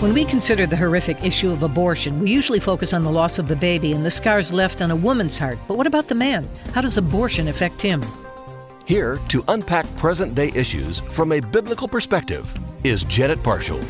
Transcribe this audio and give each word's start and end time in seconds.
When 0.00 0.14
we 0.14 0.24
consider 0.24 0.66
the 0.66 0.78
horrific 0.78 1.22
issue 1.22 1.50
of 1.50 1.62
abortion, 1.62 2.20
we 2.20 2.30
usually 2.30 2.58
focus 2.58 2.94
on 2.94 3.02
the 3.02 3.10
loss 3.10 3.38
of 3.38 3.48
the 3.48 3.54
baby 3.54 3.92
and 3.92 4.04
the 4.04 4.10
scars 4.10 4.50
left 4.50 4.80
on 4.80 4.90
a 4.90 4.96
woman's 4.96 5.38
heart. 5.38 5.58
But 5.68 5.76
what 5.76 5.86
about 5.86 6.08
the 6.08 6.14
man? 6.14 6.48
How 6.72 6.80
does 6.80 6.96
abortion 6.96 7.48
affect 7.48 7.82
him? 7.82 8.02
Here 8.86 9.20
to 9.28 9.44
unpack 9.48 9.84
present 9.98 10.34
day 10.34 10.52
issues 10.54 11.00
from 11.10 11.32
a 11.32 11.40
biblical 11.40 11.86
perspective 11.86 12.50
is 12.82 13.04
Janet 13.04 13.42
Parshall. 13.42 13.84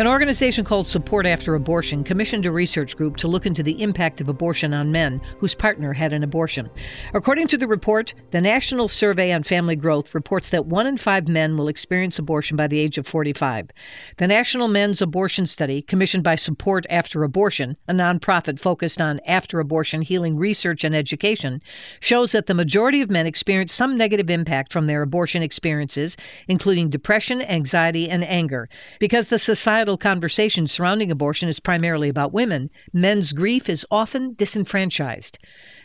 An 0.00 0.06
organization 0.06 0.64
called 0.64 0.86
Support 0.86 1.26
After 1.26 1.54
Abortion 1.54 2.04
commissioned 2.04 2.46
a 2.46 2.50
research 2.50 2.96
group 2.96 3.18
to 3.18 3.28
look 3.28 3.44
into 3.44 3.62
the 3.62 3.82
impact 3.82 4.22
of 4.22 4.30
abortion 4.30 4.72
on 4.72 4.90
men 4.90 5.20
whose 5.36 5.54
partner 5.54 5.92
had 5.92 6.14
an 6.14 6.22
abortion. 6.22 6.70
According 7.12 7.48
to 7.48 7.58
the 7.58 7.68
report, 7.68 8.14
the 8.30 8.40
National 8.40 8.88
Survey 8.88 9.30
on 9.30 9.42
Family 9.42 9.76
Growth 9.76 10.14
reports 10.14 10.48
that 10.48 10.64
one 10.64 10.86
in 10.86 10.96
five 10.96 11.28
men 11.28 11.58
will 11.58 11.68
experience 11.68 12.18
abortion 12.18 12.56
by 12.56 12.66
the 12.66 12.78
age 12.78 12.96
of 12.96 13.06
45. 13.06 13.68
The 14.16 14.26
National 14.26 14.68
Men's 14.68 15.02
Abortion 15.02 15.44
Study, 15.44 15.82
commissioned 15.82 16.24
by 16.24 16.34
Support 16.34 16.86
After 16.88 17.22
Abortion, 17.22 17.76
a 17.86 17.92
nonprofit 17.92 18.58
focused 18.58 19.02
on 19.02 19.20
after 19.26 19.60
abortion 19.60 20.00
healing 20.00 20.38
research 20.38 20.82
and 20.82 20.96
education, 20.96 21.60
shows 22.00 22.32
that 22.32 22.46
the 22.46 22.54
majority 22.54 23.02
of 23.02 23.10
men 23.10 23.26
experience 23.26 23.74
some 23.74 23.98
negative 23.98 24.30
impact 24.30 24.72
from 24.72 24.86
their 24.86 25.02
abortion 25.02 25.42
experiences, 25.42 26.16
including 26.48 26.88
depression, 26.88 27.42
anxiety, 27.42 28.08
and 28.08 28.24
anger. 28.24 28.66
Because 28.98 29.28
the 29.28 29.38
societal 29.38 29.89
societal 29.90 30.10
conversation 30.10 30.68
surrounding 30.68 31.10
abortion 31.10 31.48
is 31.48 31.58
primarily 31.58 32.08
about 32.08 32.32
women, 32.32 32.70
men's 32.92 33.32
grief 33.32 33.68
is 33.68 33.84
often 33.90 34.34
disenfranchised. 34.34 35.36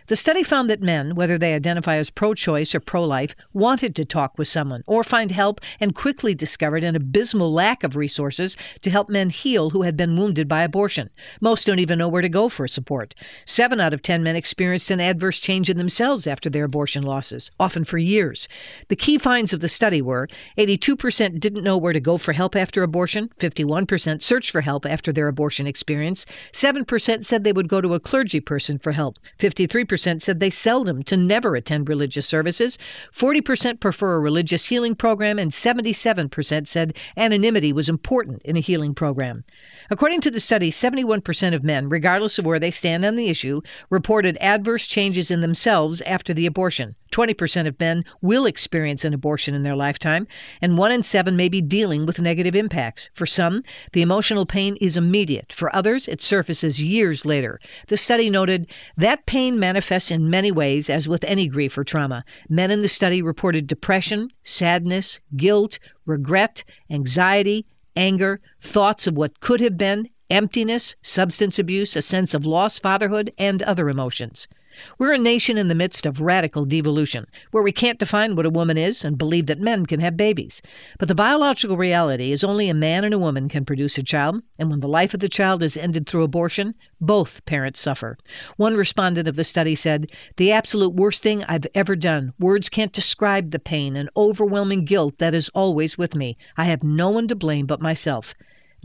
The 0.07 0.15
study 0.15 0.43
found 0.43 0.69
that 0.69 0.83
men, 0.83 1.15
whether 1.15 1.35
they 1.35 1.55
identify 1.55 1.95
as 1.95 2.11
pro 2.11 2.35
choice 2.35 2.75
or 2.75 2.79
pro 2.79 3.03
life, 3.03 3.35
wanted 3.53 3.95
to 3.95 4.05
talk 4.05 4.37
with 4.37 4.47
someone 4.47 4.83
or 4.85 5.03
find 5.03 5.31
help 5.31 5.59
and 5.79 5.95
quickly 5.95 6.35
discovered 6.35 6.83
an 6.83 6.95
abysmal 6.95 7.51
lack 7.51 7.83
of 7.83 7.95
resources 7.95 8.55
to 8.81 8.91
help 8.91 9.09
men 9.09 9.31
heal 9.31 9.71
who 9.71 9.81
had 9.81 9.97
been 9.97 10.15
wounded 10.15 10.47
by 10.47 10.61
abortion. 10.61 11.09
Most 11.41 11.65
don't 11.65 11.79
even 11.79 11.97
know 11.97 12.07
where 12.07 12.21
to 12.21 12.29
go 12.29 12.49
for 12.49 12.67
support. 12.67 13.15
Seven 13.45 13.81
out 13.81 13.95
of 13.95 14.03
ten 14.03 14.21
men 14.21 14.35
experienced 14.35 14.91
an 14.91 15.01
adverse 15.01 15.39
change 15.39 15.71
in 15.71 15.77
themselves 15.77 16.27
after 16.27 16.51
their 16.51 16.65
abortion 16.65 17.01
losses, 17.01 17.49
often 17.59 17.83
for 17.83 17.97
years. 17.97 18.47
The 18.89 18.95
key 18.95 19.17
finds 19.17 19.53
of 19.53 19.59
the 19.59 19.67
study 19.67 20.03
were 20.03 20.27
82% 20.59 21.39
didn't 21.39 21.63
know 21.63 21.79
where 21.79 21.93
to 21.93 21.99
go 21.99 22.19
for 22.19 22.33
help 22.33 22.55
after 22.55 22.83
abortion, 22.83 23.31
51% 23.39 24.21
searched 24.21 24.51
for 24.51 24.61
help 24.61 24.85
after 24.85 25.11
their 25.11 25.27
abortion 25.27 25.65
experience, 25.65 26.27
7% 26.51 27.25
said 27.25 27.43
they 27.43 27.51
would 27.51 27.69
go 27.69 27.81
to 27.81 27.95
a 27.95 27.99
clergy 27.99 28.39
person 28.39 28.77
for 28.77 28.91
help, 28.91 29.17
53% 29.39 29.94
percent 29.95 30.21
said 30.21 30.41
they 30.41 30.49
seldom 30.49 31.03
to 31.03 31.15
never 31.15 31.55
attend 31.55 31.87
religious 31.87 32.27
services. 32.27 32.77
40% 33.13 33.79
prefer 33.79 34.15
a 34.15 34.19
religious 34.19 34.65
healing 34.65 34.93
program, 34.93 35.39
and 35.39 35.51
77% 35.51 36.67
said 36.67 36.97
anonymity 37.15 37.71
was 37.71 37.87
important 37.87 38.41
in 38.43 38.57
a 38.57 38.59
healing 38.59 38.93
program. 38.93 39.45
According 39.89 40.19
to 40.19 40.31
the 40.31 40.41
study, 40.41 40.69
71% 40.69 41.53
of 41.53 41.63
men, 41.63 41.87
regardless 41.87 42.37
of 42.37 42.45
where 42.45 42.59
they 42.59 42.71
stand 42.71 43.05
on 43.05 43.15
the 43.15 43.29
issue, 43.29 43.61
reported 43.89 44.37
adverse 44.41 44.85
changes 44.85 45.31
in 45.31 45.39
themselves 45.39 46.01
after 46.01 46.33
the 46.33 46.45
abortion. 46.45 46.95
20% 47.15 47.65
of 47.65 47.79
men 47.79 48.03
will 48.21 48.45
experience 48.45 49.05
an 49.05 49.13
abortion 49.13 49.55
in 49.55 49.63
their 49.63 49.75
lifetime, 49.75 50.27
and 50.61 50.77
1 50.77 50.91
in 50.91 51.01
7 51.01 51.37
may 51.37 51.47
be 51.47 51.61
dealing 51.61 52.05
with 52.05 52.19
negative 52.19 52.55
impacts. 52.55 53.09
For 53.13 53.25
some, 53.25 53.63
the 53.93 54.01
emotional 54.01 54.45
pain 54.45 54.75
is 54.81 54.97
immediate. 54.97 55.53
For 55.53 55.73
others, 55.73 56.09
it 56.09 56.21
surfaces 56.21 56.83
years 56.83 57.25
later. 57.25 57.61
The 57.87 57.95
study 57.95 58.29
noted 58.29 58.67
that 58.97 59.25
pain 59.27 59.57
manifests 59.57 60.11
in 60.11 60.29
many 60.29 60.51
ways, 60.51 60.89
as 60.89 61.07
with 61.07 61.23
any 61.23 61.47
grief 61.47 61.77
or 61.77 61.85
trauma. 61.85 62.25
Men 62.49 62.69
in 62.69 62.81
the 62.81 62.89
study 62.89 63.21
reported 63.21 63.65
depression, 63.65 64.29
sadness, 64.43 65.21
guilt, 65.37 65.79
regret, 66.05 66.65
anxiety, 66.89 67.65
anger, 67.95 68.41
thoughts 68.59 69.07
of 69.07 69.15
what 69.15 69.39
could 69.39 69.61
have 69.61 69.77
been, 69.77 70.09
emptiness, 70.29 70.97
substance 71.01 71.57
abuse, 71.57 71.95
a 71.95 72.01
sense 72.01 72.33
of 72.33 72.45
lost 72.45 72.81
fatherhood, 72.81 73.31
and 73.37 73.63
other 73.63 73.87
emotions. 73.87 74.49
We're 74.97 75.13
a 75.13 75.17
nation 75.17 75.57
in 75.57 75.67
the 75.67 75.75
midst 75.75 76.05
of 76.05 76.21
radical 76.21 76.65
devolution, 76.65 77.25
where 77.51 77.63
we 77.63 77.71
can't 77.71 77.99
define 77.99 78.35
what 78.35 78.45
a 78.45 78.49
woman 78.49 78.77
is 78.77 79.03
and 79.03 79.17
believe 79.17 79.45
that 79.45 79.59
men 79.59 79.85
can 79.85 79.99
have 79.99 80.17
babies. 80.17 80.61
But 80.99 81.07
the 81.07 81.15
biological 81.15 81.77
reality 81.77 82.31
is 82.31 82.43
only 82.43 82.69
a 82.69 82.73
man 82.73 83.03
and 83.03 83.13
a 83.13 83.19
woman 83.19 83.49
can 83.49 83.65
produce 83.65 83.97
a 83.97 84.03
child, 84.03 84.41
and 84.59 84.69
when 84.69 84.79
the 84.79 84.87
life 84.87 85.13
of 85.13 85.19
the 85.19 85.29
child 85.29 85.63
is 85.63 85.77
ended 85.77 86.07
through 86.07 86.23
abortion, 86.23 86.75
both 86.99 87.45
parents 87.45 87.79
suffer. 87.79 88.17
One 88.57 88.75
respondent 88.75 89.27
of 89.27 89.35
the 89.35 89.43
study 89.43 89.75
said, 89.75 90.11
The 90.37 90.51
absolute 90.51 90.93
worst 90.93 91.23
thing 91.23 91.43
I've 91.43 91.67
ever 91.73 91.95
done. 91.95 92.33
Words 92.39 92.69
can't 92.69 92.93
describe 92.93 93.51
the 93.51 93.59
pain 93.59 93.95
and 93.95 94.09
overwhelming 94.17 94.85
guilt 94.85 95.19
that 95.19 95.35
is 95.35 95.49
always 95.49 95.97
with 95.97 96.15
me. 96.15 96.37
I 96.57 96.65
have 96.65 96.83
no 96.83 97.09
one 97.09 97.27
to 97.27 97.35
blame 97.35 97.65
but 97.65 97.81
myself. 97.81 98.33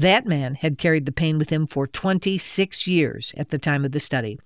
That 0.01 0.25
man 0.25 0.55
had 0.55 0.79
carried 0.79 1.05
the 1.05 1.13
pain 1.13 1.37
with 1.37 1.51
him 1.51 1.67
for 1.67 1.87
26 1.87 2.87
years 2.87 3.35
at 3.37 3.51
the 3.51 3.59
time 3.59 3.85
of 3.85 3.93
the 3.93 4.01
study. 4.01 4.41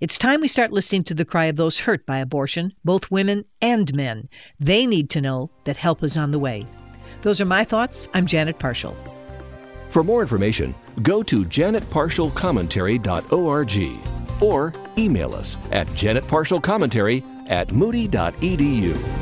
It's 0.00 0.16
time 0.16 0.40
we 0.40 0.46
start 0.46 0.70
listening 0.70 1.02
to 1.04 1.14
the 1.14 1.24
cry 1.24 1.46
of 1.46 1.56
those 1.56 1.80
hurt 1.80 2.06
by 2.06 2.18
abortion, 2.18 2.72
both 2.84 3.10
women 3.10 3.44
and 3.60 3.92
men. 3.92 4.28
They 4.60 4.86
need 4.86 5.10
to 5.10 5.20
know 5.20 5.50
that 5.64 5.76
help 5.76 6.04
is 6.04 6.16
on 6.16 6.30
the 6.30 6.38
way. 6.38 6.64
Those 7.22 7.40
are 7.40 7.44
my 7.44 7.64
thoughts. 7.64 8.08
I'm 8.14 8.24
Janet 8.24 8.60
Parshall. 8.60 8.94
For 9.88 10.04
more 10.04 10.22
information, 10.22 10.76
go 11.02 11.24
to 11.24 11.44
janetparshallcommentary.org 11.44 14.40
or 14.40 14.72
email 14.96 15.34
us 15.34 15.56
at 15.72 15.88
janetparshallcommentary 15.88 17.50
at 17.50 17.72
moody.edu. 17.72 19.19